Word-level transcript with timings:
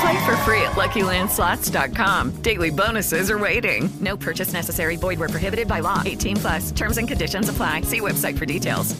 Play 0.00 0.26
for 0.26 0.36
free 0.38 0.62
at 0.62 0.76
LuckyLandSlots.com. 0.76 2.42
Daily 2.42 2.70
bonuses 2.70 3.30
are 3.30 3.38
waiting. 3.38 3.88
No 4.00 4.16
purchase 4.16 4.52
necessary. 4.52 4.96
Void 4.96 5.18
where 5.18 5.28
prohibited 5.28 5.66
by 5.66 5.80
law. 5.80 6.02
18 6.04 6.36
plus. 6.36 6.70
Terms 6.72 6.98
and 6.98 7.08
conditions 7.08 7.48
apply. 7.48 7.82
See 7.82 8.00
website 8.00 8.38
for 8.38 8.46
details. 8.46 8.94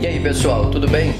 E 0.00 0.06
aí, 0.06 0.20
pessoal, 0.20 0.70
tudo 0.70 0.88
bem? 0.88 1.14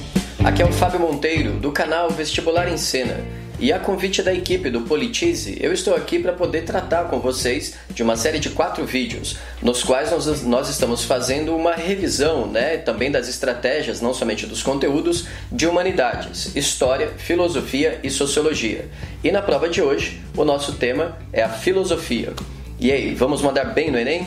Aqui 0.44 0.62
é 0.62 0.64
o 0.64 0.72
Fábio 0.72 0.98
Monteiro, 0.98 1.52
do 1.60 1.70
canal 1.70 2.10
Vestibular 2.10 2.68
em 2.68 2.76
Cena. 2.76 3.16
E 3.58 3.72
a 3.72 3.78
convite 3.78 4.22
da 4.22 4.34
equipe 4.34 4.70
do 4.70 4.80
Politize, 4.80 5.56
eu 5.60 5.72
estou 5.72 5.94
aqui 5.94 6.18
para 6.18 6.32
poder 6.32 6.62
tratar 6.62 7.04
com 7.04 7.20
vocês 7.20 7.74
de 7.90 8.02
uma 8.02 8.16
série 8.16 8.40
de 8.40 8.50
quatro 8.50 8.84
vídeos, 8.84 9.36
nos 9.62 9.84
quais 9.84 10.10
nós, 10.10 10.42
nós 10.42 10.68
estamos 10.68 11.04
fazendo 11.04 11.54
uma 11.54 11.74
revisão 11.74 12.46
né, 12.46 12.78
também 12.78 13.10
das 13.10 13.28
estratégias, 13.28 14.00
não 14.00 14.12
somente 14.12 14.46
dos 14.46 14.62
conteúdos, 14.62 15.26
de 15.50 15.66
humanidades, 15.66 16.56
história, 16.56 17.12
filosofia 17.16 18.00
e 18.02 18.10
sociologia. 18.10 18.88
E 19.22 19.30
na 19.30 19.42
prova 19.42 19.68
de 19.68 19.80
hoje, 19.80 20.20
o 20.36 20.44
nosso 20.44 20.72
tema 20.72 21.16
é 21.32 21.42
a 21.42 21.48
filosofia. 21.48 22.32
E 22.80 22.90
aí, 22.90 23.14
vamos 23.14 23.42
mandar 23.42 23.66
bem 23.66 23.92
no 23.92 23.98
Enem? 23.98 24.26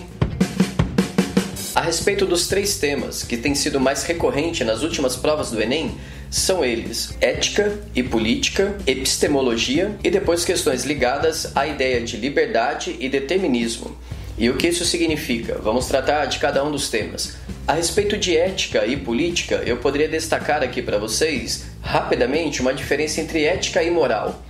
A 1.76 1.82
respeito 1.82 2.26
dos 2.26 2.48
três 2.48 2.78
temas 2.78 3.22
que 3.22 3.36
têm 3.36 3.54
sido 3.54 3.82
mais 3.82 4.04
recorrente 4.04 4.64
nas 4.64 4.82
últimas 4.82 5.18
provas 5.18 5.52
do 5.52 5.62
Enem, 5.62 5.94
são 6.36 6.66
eles 6.66 7.16
ética 7.22 7.80
e 7.96 8.04
política, 8.04 8.76
epistemologia 8.86 9.96
e 10.04 10.10
depois 10.10 10.44
questões 10.44 10.84
ligadas 10.84 11.56
à 11.56 11.66
ideia 11.66 12.02
de 12.02 12.18
liberdade 12.18 12.94
e 13.00 13.08
determinismo. 13.08 13.98
E 14.38 14.50
o 14.50 14.58
que 14.58 14.68
isso 14.68 14.84
significa? 14.84 15.58
Vamos 15.60 15.86
tratar 15.86 16.26
de 16.26 16.38
cada 16.38 16.62
um 16.62 16.70
dos 16.70 16.90
temas. 16.90 17.38
A 17.66 17.72
respeito 17.72 18.18
de 18.18 18.36
ética 18.36 18.86
e 18.86 18.98
política, 18.98 19.64
eu 19.66 19.78
poderia 19.78 20.10
destacar 20.10 20.62
aqui 20.62 20.82
para 20.82 20.98
vocês, 20.98 21.68
rapidamente, 21.82 22.60
uma 22.60 22.74
diferença 22.74 23.22
entre 23.22 23.46
ética 23.46 23.82
e 23.82 23.90
moral. 23.90 24.44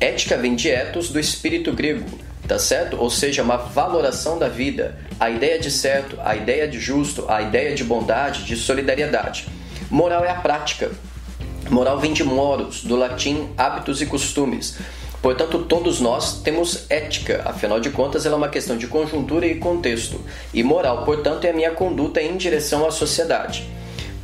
Ética 0.00 0.36
vem 0.36 0.56
de 0.56 0.68
ethos 0.68 1.08
do 1.08 1.20
espírito 1.20 1.72
grego, 1.72 2.04
tá 2.48 2.58
certo? 2.58 2.96
Ou 2.98 3.10
seja, 3.10 3.44
uma 3.44 3.58
valoração 3.58 4.40
da 4.40 4.48
vida, 4.48 4.98
a 5.20 5.30
ideia 5.30 5.60
de 5.60 5.70
certo, 5.70 6.18
a 6.20 6.34
ideia 6.34 6.66
de 6.66 6.80
justo, 6.80 7.26
a 7.28 7.40
ideia 7.42 7.76
de 7.76 7.84
bondade, 7.84 8.42
de 8.42 8.56
solidariedade. 8.56 9.46
Moral 9.88 10.24
é 10.24 10.30
a 10.30 10.34
prática. 10.34 10.90
Moral 11.70 11.98
vem 11.98 12.12
de 12.12 12.24
moros, 12.24 12.82
do 12.82 12.96
latim 12.96 13.48
hábitos 13.56 14.00
e 14.00 14.06
costumes. 14.06 14.78
Portanto, 15.20 15.58
todos 15.64 16.00
nós 16.00 16.40
temos 16.42 16.86
ética, 16.88 17.42
afinal 17.44 17.80
de 17.80 17.90
contas, 17.90 18.24
ela 18.24 18.36
é 18.36 18.38
uma 18.38 18.48
questão 18.48 18.76
de 18.76 18.86
conjuntura 18.86 19.46
e 19.46 19.56
contexto. 19.56 20.20
E 20.54 20.62
moral, 20.62 21.04
portanto, 21.04 21.44
é 21.44 21.50
a 21.50 21.52
minha 21.52 21.72
conduta 21.72 22.22
em 22.22 22.36
direção 22.36 22.86
à 22.86 22.90
sociedade. 22.90 23.68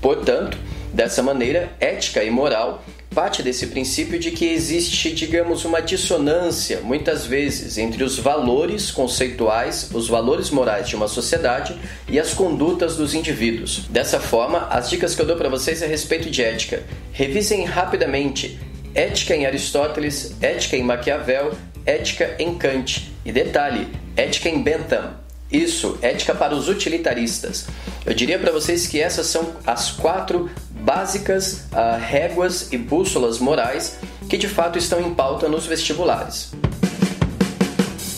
Portanto, 0.00 0.56
dessa 0.92 1.22
maneira, 1.22 1.72
ética 1.80 2.22
e 2.22 2.30
moral 2.30 2.82
parte 3.14 3.42
desse 3.42 3.68
princípio 3.68 4.18
de 4.18 4.32
que 4.32 4.46
existe, 4.46 5.12
digamos, 5.12 5.64
uma 5.64 5.80
dissonância, 5.80 6.80
muitas 6.82 7.24
vezes, 7.24 7.78
entre 7.78 8.02
os 8.02 8.18
valores 8.18 8.90
conceituais, 8.90 9.88
os 9.94 10.08
valores 10.08 10.50
morais 10.50 10.88
de 10.88 10.96
uma 10.96 11.06
sociedade 11.06 11.78
e 12.08 12.18
as 12.18 12.34
condutas 12.34 12.96
dos 12.96 13.14
indivíduos. 13.14 13.86
Dessa 13.88 14.18
forma, 14.18 14.66
as 14.70 14.90
dicas 14.90 15.14
que 15.14 15.22
eu 15.22 15.26
dou 15.26 15.36
para 15.36 15.48
vocês 15.48 15.82
a 15.82 15.86
respeito 15.86 16.28
de 16.28 16.42
ética. 16.42 16.82
Revisem 17.12 17.64
rapidamente 17.64 18.58
Ética 18.94 19.34
em 19.34 19.46
Aristóteles, 19.46 20.36
Ética 20.40 20.76
em 20.76 20.82
Maquiavel, 20.82 21.52
Ética 21.86 22.34
em 22.38 22.56
Kant. 22.56 23.12
E 23.24 23.32
detalhe, 23.32 23.88
Ética 24.16 24.48
em 24.48 24.62
Bentham. 24.62 25.24
Isso, 25.50 25.98
ética 26.02 26.34
para 26.34 26.54
os 26.54 26.68
utilitaristas. 26.68 27.66
Eu 28.04 28.12
diria 28.12 28.38
para 28.38 28.50
vocês 28.50 28.88
que 28.88 29.00
essas 29.00 29.26
são 29.26 29.54
as 29.64 29.92
quatro 29.92 30.50
básicas 30.84 31.64
uh, 31.72 31.98
réguas 31.98 32.70
e 32.70 32.76
bússolas 32.76 33.38
morais 33.38 33.98
que 34.28 34.36
de 34.36 34.48
fato 34.48 34.78
estão 34.78 35.00
em 35.00 35.14
pauta 35.14 35.48
nos 35.48 35.66
vestibulares. 35.66 36.52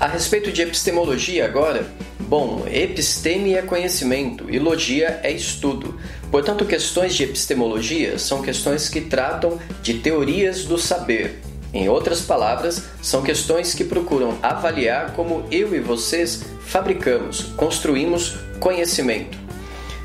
A 0.01 0.09
respeito 0.09 0.51
de 0.51 0.63
epistemologia 0.63 1.45
agora, 1.45 1.87
bom, 2.21 2.67
episteme 2.71 3.55
é 3.55 3.63
conhecimento 3.63 4.51
e 4.51 4.59
logia 4.59 5.21
é 5.23 5.31
estudo. 5.31 5.99
Portanto, 6.31 6.67
questões 6.67 7.15
de 7.15 7.23
epistemologia 7.23 8.19
são 8.19 8.43
questões 8.43 8.89
que 8.89 9.01
tratam 9.01 9.59
de 9.81 9.95
teorias 9.95 10.65
do 10.65 10.77
saber. 10.77 11.41
Em 11.73 11.89
outras 11.89 12.21
palavras, 12.21 12.83
são 13.01 13.23
questões 13.23 13.75
que 13.75 13.85
procuram 13.85 14.37
avaliar 14.43 15.13
como 15.13 15.45
eu 15.51 15.75
e 15.75 15.81
vocês 15.81 16.43
fabricamos, 16.67 17.43
construímos 17.57 18.37
conhecimento. 18.59 19.46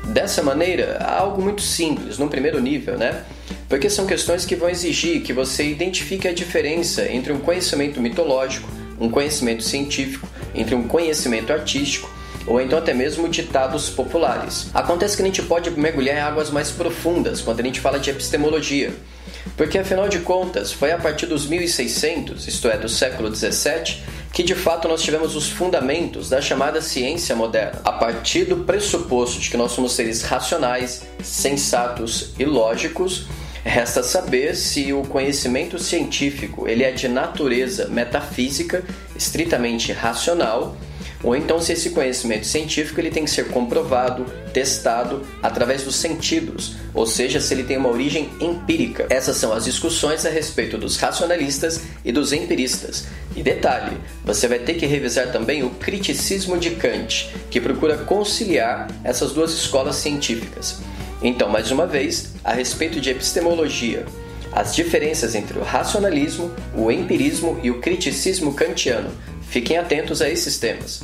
Dessa 0.04 0.42
maneira, 0.42 0.98
há 1.00 1.18
algo 1.18 1.40
muito 1.40 1.62
simples, 1.62 2.18
num 2.18 2.28
primeiro 2.28 2.60
nível, 2.60 2.98
né? 2.98 3.24
Porque 3.68 3.88
são 3.88 4.06
questões 4.06 4.44
que 4.44 4.56
vão 4.56 4.68
exigir 4.68 5.22
que 5.22 5.32
você 5.32 5.64
identifique 5.64 6.28
a 6.28 6.34
diferença 6.34 7.10
entre 7.10 7.32
um 7.32 7.38
conhecimento 7.38 8.00
mitológico, 8.00 8.68
um 9.00 9.08
conhecimento 9.08 9.62
científico, 9.62 10.28
entre 10.54 10.74
um 10.74 10.86
conhecimento 10.86 11.52
artístico 11.52 12.10
ou 12.46 12.60
então 12.60 12.78
até 12.78 12.92
mesmo 12.92 13.28
ditados 13.28 13.88
populares. 13.88 14.68
Acontece 14.74 15.16
que 15.16 15.22
a 15.22 15.26
gente 15.26 15.42
pode 15.42 15.70
mergulhar 15.70 16.16
em 16.16 16.20
águas 16.20 16.50
mais 16.50 16.70
profundas 16.70 17.40
quando 17.40 17.60
a 17.60 17.62
gente 17.62 17.80
fala 17.80 17.98
de 17.98 18.10
epistemologia, 18.10 18.92
porque 19.56 19.78
afinal 19.78 20.08
de 20.08 20.20
contas 20.20 20.72
foi 20.72 20.92
a 20.92 20.98
partir 20.98 21.26
dos 21.26 21.46
1600, 21.46 22.46
isto 22.46 22.68
é, 22.68 22.76
do 22.76 22.88
século 22.88 23.30
17, 23.30 24.02
que 24.32 24.42
de 24.42 24.54
fato 24.54 24.88
nós 24.88 25.02
tivemos 25.02 25.36
os 25.36 25.48
fundamentos 25.48 26.28
da 26.28 26.40
chamada 26.40 26.80
ciência 26.80 27.36
moderna, 27.36 27.80
a 27.84 27.92
partir 27.92 28.44
do 28.44 28.64
pressuposto 28.64 29.38
de 29.38 29.50
que 29.50 29.56
nós 29.56 29.72
somos 29.72 29.92
seres 29.92 30.22
racionais, 30.22 31.02
sensatos 31.22 32.30
e 32.38 32.44
lógicos. 32.44 33.26
Resta 33.64 34.02
saber 34.02 34.56
se 34.56 34.92
o 34.92 35.02
conhecimento 35.02 35.78
científico 35.78 36.66
ele 36.66 36.82
é 36.82 36.90
de 36.90 37.06
natureza 37.06 37.86
metafísica, 37.88 38.82
estritamente 39.14 39.92
racional, 39.92 40.76
ou 41.22 41.36
então 41.36 41.60
se 41.60 41.72
esse 41.72 41.90
conhecimento 41.90 42.46
científico 42.46 43.00
ele 43.00 43.10
tem 43.10 43.24
que 43.24 43.30
ser 43.30 43.48
comprovado, 43.48 44.26
testado 44.52 45.22
através 45.42 45.82
dos 45.82 45.96
sentidos, 45.96 46.76
ou 46.92 47.06
seja, 47.06 47.40
se 47.40 47.54
ele 47.54 47.62
tem 47.62 47.76
uma 47.76 47.88
origem 47.88 48.28
empírica. 48.40 49.06
Essas 49.08 49.36
são 49.36 49.52
as 49.52 49.64
discussões 49.64 50.26
a 50.26 50.30
respeito 50.30 50.76
dos 50.76 50.96
racionalistas 50.96 51.82
e 52.04 52.12
dos 52.12 52.32
empiristas. 52.32 53.06
E 53.36 53.42
detalhe, 53.42 53.96
você 54.24 54.48
vai 54.48 54.58
ter 54.58 54.74
que 54.74 54.86
revisar 54.86 55.30
também 55.30 55.62
o 55.62 55.70
criticismo 55.70 56.58
de 56.58 56.70
Kant, 56.70 57.30
que 57.50 57.60
procura 57.60 57.98
conciliar 57.98 58.88
essas 59.04 59.32
duas 59.32 59.52
escolas 59.52 59.96
científicas. 59.96 60.80
Então, 61.22 61.48
mais 61.48 61.70
uma 61.70 61.86
vez, 61.86 62.32
a 62.42 62.52
respeito 62.52 63.00
de 63.00 63.10
epistemologia, 63.10 64.04
as 64.52 64.74
diferenças 64.74 65.34
entre 65.34 65.58
o 65.58 65.62
racionalismo, 65.62 66.52
o 66.76 66.90
empirismo 66.90 67.58
e 67.62 67.70
o 67.70 67.80
criticismo 67.80 68.52
kantiano. 68.52 69.10
Fiquem 69.48 69.78
atentos 69.78 70.20
a 70.20 70.28
esses 70.28 70.58
temas. 70.58 71.02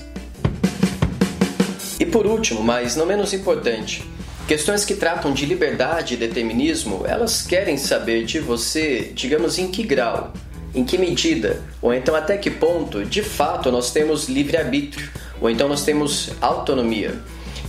E 1.98 2.06
por 2.06 2.26
último, 2.26 2.62
mas 2.62 2.94
não 2.94 3.04
menos 3.04 3.32
importante, 3.32 4.04
questões 4.46 4.84
que 4.84 4.94
tratam 4.94 5.32
de 5.32 5.44
liberdade 5.44 6.14
e 6.14 6.16
determinismo, 6.16 7.04
elas 7.06 7.42
querem 7.42 7.76
saber 7.76 8.24
de 8.24 8.38
você, 8.38 9.10
digamos, 9.14 9.58
em 9.58 9.68
que 9.68 9.82
grau, 9.82 10.32
em 10.74 10.84
que 10.84 10.96
medida, 10.96 11.62
ou 11.82 11.92
então 11.92 12.14
até 12.14 12.36
que 12.36 12.50
ponto, 12.50 13.04
de 13.04 13.22
fato, 13.22 13.72
nós 13.72 13.90
temos 13.90 14.28
livre-arbítrio, 14.28 15.10
ou 15.40 15.50
então 15.50 15.68
nós 15.68 15.84
temos 15.84 16.30
autonomia. 16.40 17.18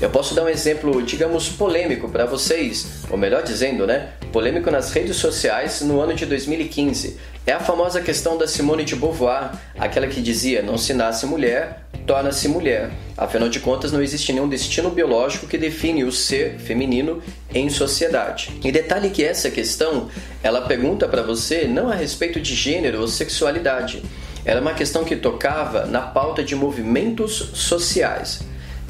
Eu 0.01 0.09
posso 0.09 0.33
dar 0.33 0.43
um 0.43 0.49
exemplo, 0.49 1.01
digamos, 1.03 1.49
polêmico 1.49 2.07
para 2.07 2.25
vocês, 2.25 3.03
ou 3.09 3.17
melhor 3.17 3.43
dizendo, 3.43 3.85
né? 3.85 4.11
Polêmico 4.31 4.71
nas 4.71 4.93
redes 4.93 5.17
sociais 5.17 5.81
no 5.81 5.99
ano 5.99 6.13
de 6.13 6.25
2015. 6.25 7.17
É 7.45 7.51
a 7.51 7.59
famosa 7.59 7.99
questão 7.99 8.37
da 8.37 8.47
Simone 8.47 8.85
de 8.85 8.95
Beauvoir, 8.95 9.51
aquela 9.77 10.07
que 10.07 10.21
dizia: 10.21 10.61
não 10.61 10.77
se 10.77 10.93
nasce 10.93 11.25
mulher, 11.25 11.88
torna-se 12.05 12.47
mulher. 12.47 12.91
Afinal 13.17 13.49
de 13.49 13.59
contas, 13.59 13.91
não 13.91 14.01
existe 14.01 14.31
nenhum 14.31 14.47
destino 14.47 14.89
biológico 14.89 15.47
que 15.47 15.57
define 15.57 16.03
o 16.03 16.11
ser 16.11 16.57
feminino 16.59 17.21
em 17.53 17.69
sociedade. 17.69 18.59
E 18.63 18.71
detalhe 18.71 19.09
que 19.09 19.23
essa 19.23 19.49
questão, 19.49 20.09
ela 20.41 20.61
pergunta 20.61 21.07
para 21.07 21.21
você 21.21 21.67
não 21.67 21.89
a 21.89 21.95
respeito 21.95 22.39
de 22.39 22.55
gênero 22.55 23.01
ou 23.01 23.07
sexualidade. 23.07 24.03
Era 24.45 24.61
uma 24.61 24.73
questão 24.73 25.03
que 25.03 25.15
tocava 25.15 25.85
na 25.85 26.01
pauta 26.01 26.43
de 26.43 26.55
movimentos 26.55 27.51
sociais. 27.53 28.41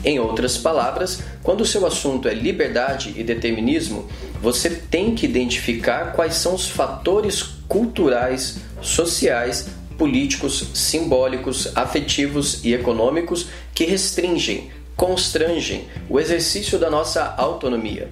Em 0.04 0.18
outras 0.20 0.58
palavras, 0.58 1.22
quando 1.44 1.62
o 1.62 1.66
seu 1.66 1.86
assunto 1.86 2.28
é 2.30 2.34
liberdade 2.34 3.14
e 3.18 3.24
determinismo, 3.24 4.08
você 4.42 4.70
tem 4.70 5.14
que 5.14 5.26
identificar 5.26 6.14
quais 6.14 6.36
são 6.36 6.56
os 6.56 6.70
fatores 6.70 7.44
culturais, 7.68 8.60
sociais, 8.82 9.68
políticos, 10.00 10.72
simbólicos, 10.74 11.72
afetivos 11.76 12.64
e 12.64 12.74
econômicos 12.74 13.48
que 13.76 13.86
restringem, 13.86 14.72
constrangem 14.96 15.88
o 16.10 16.20
exercício 16.20 16.80
da 16.80 16.90
nossa 16.90 17.36
autonomia. 17.38 18.10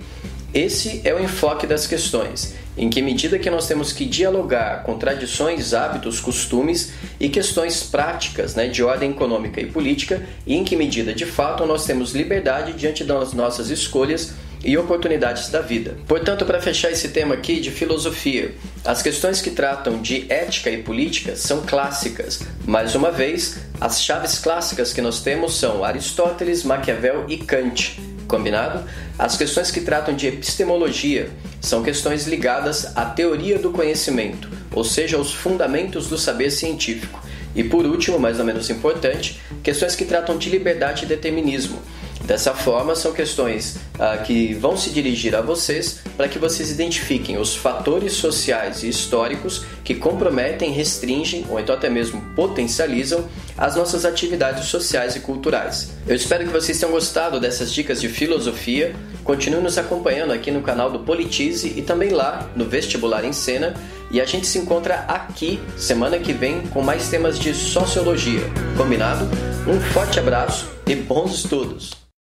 Esse 0.53 1.01
é 1.03 1.13
o 1.13 1.19
enfoque 1.19 1.65
das 1.65 1.87
questões 1.87 2.55
em 2.77 2.89
que 2.89 3.01
medida 3.01 3.39
que 3.39 3.49
nós 3.49 3.67
temos 3.67 3.91
que 3.91 4.05
dialogar 4.05 4.83
com 4.83 4.97
tradições, 4.97 5.73
hábitos, 5.73 6.19
costumes 6.19 6.93
e 7.19 7.27
questões 7.27 7.81
práticas 7.81 8.53
né, 8.53 8.67
de 8.67 8.83
ordem 8.83 9.11
econômica 9.11 9.59
e 9.59 9.65
política, 9.65 10.21
e 10.45 10.55
em 10.55 10.63
que 10.63 10.75
medida 10.75 11.13
de 11.13 11.25
fato 11.25 11.65
nós 11.65 11.85
temos 11.85 12.13
liberdade 12.13 12.73
diante 12.73 13.03
das 13.03 13.33
nossas 13.33 13.71
escolhas 13.71 14.33
e 14.63 14.77
oportunidades 14.77 15.49
da 15.49 15.61
vida. 15.61 15.97
Portanto, 16.07 16.45
para 16.45 16.61
fechar 16.61 16.91
esse 16.91 17.09
tema 17.09 17.35
aqui 17.35 17.59
de 17.59 17.71
filosofia, 17.71 18.53
as 18.83 19.01
questões 19.01 19.41
que 19.41 19.51
tratam 19.51 20.01
de 20.01 20.25
ética 20.29 20.69
e 20.69 20.81
política 20.81 21.35
são 21.35 21.61
clássicas. 21.61 22.41
Mais 22.65 22.95
uma 22.95 23.11
vez, 23.11 23.57
as 23.79 24.01
chaves 24.01 24.39
clássicas 24.39 24.93
que 24.93 25.01
nós 25.01 25.21
temos 25.21 25.55
são 25.55 25.83
Aristóteles, 25.83 26.63
Maquiavel 26.63 27.25
e 27.27 27.37
Kant. 27.37 27.99
Combinado? 28.27 28.83
As 29.17 29.37
questões 29.37 29.71
que 29.71 29.81
tratam 29.81 30.13
de 30.13 30.27
epistemologia 30.27 31.29
são 31.61 31.81
questões 31.81 32.27
ligadas 32.27 32.95
à 32.95 33.05
teoria 33.05 33.57
do 33.57 33.71
conhecimento, 33.71 34.49
ou 34.73 34.83
seja, 34.83 35.15
aos 35.17 35.33
fundamentos 35.33 36.07
do 36.07 36.17
saber 36.17 36.51
científico. 36.51 37.21
E 37.55 37.63
por 37.63 37.85
último, 37.85 38.19
mas 38.19 38.37
não 38.37 38.45
menos 38.45 38.69
importante, 38.69 39.39
questões 39.63 39.95
que 39.95 40.05
tratam 40.05 40.37
de 40.37 40.49
liberdade 40.49 41.05
e 41.05 41.07
determinismo, 41.07 41.81
Dessa 42.25 42.53
forma, 42.53 42.95
são 42.95 43.13
questões 43.13 43.77
ah, 43.99 44.17
que 44.17 44.53
vão 44.55 44.75
se 44.75 44.89
dirigir 44.89 45.35
a 45.35 45.41
vocês 45.41 45.99
para 46.15 46.27
que 46.27 46.39
vocês 46.39 46.71
identifiquem 46.71 47.37
os 47.37 47.55
fatores 47.55 48.13
sociais 48.13 48.83
e 48.83 48.89
históricos 48.89 49.63
que 49.83 49.95
comprometem, 49.95 50.71
restringem 50.71 51.45
ou 51.49 51.59
então 51.59 51.75
até 51.75 51.89
mesmo 51.89 52.21
potencializam 52.35 53.25
as 53.57 53.75
nossas 53.75 54.03
atividades 54.03 54.65
sociais 54.65 55.15
e 55.15 55.19
culturais. 55.19 55.91
Eu 56.07 56.15
espero 56.15 56.45
que 56.45 56.51
vocês 56.51 56.77
tenham 56.77 56.91
gostado 56.91 57.39
dessas 57.39 57.71
dicas 57.71 58.01
de 58.01 58.09
filosofia. 58.09 58.95
Continue 59.23 59.61
nos 59.61 59.77
acompanhando 59.77 60.31
aqui 60.31 60.51
no 60.51 60.61
canal 60.61 60.89
do 60.91 60.99
Politize 60.99 61.73
e 61.75 61.81
também 61.81 62.09
lá 62.09 62.49
no 62.55 62.65
Vestibular 62.65 63.23
em 63.23 63.33
Cena. 63.33 63.73
E 64.09 64.21
a 64.21 64.25
gente 64.25 64.47
se 64.47 64.57
encontra 64.57 65.05
aqui 65.07 65.59
semana 65.75 66.17
que 66.17 66.31
vem 66.31 66.61
com 66.67 66.81
mais 66.81 67.09
temas 67.09 67.37
de 67.37 67.53
sociologia. 67.53 68.41
Combinado? 68.77 69.27
Um 69.67 69.79
forte 69.91 70.19
abraço 70.19 70.69
e 70.87 70.95
bons 70.95 71.33
estudos! 71.33 72.06